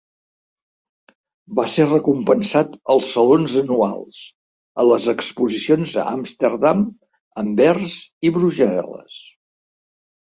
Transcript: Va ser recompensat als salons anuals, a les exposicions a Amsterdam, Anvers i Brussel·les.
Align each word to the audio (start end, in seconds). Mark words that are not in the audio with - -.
Va 1.57 1.65
ser 1.73 1.83
recompensat 1.89 2.77
als 2.93 3.09
salons 3.17 3.57
anuals, 3.61 4.15
a 4.83 4.85
les 4.91 5.05
exposicions 5.13 5.93
a 6.05 6.07
Amsterdam, 6.13 6.81
Anvers 7.43 7.99
i 8.29 8.33
Brussel·les. 8.39 9.19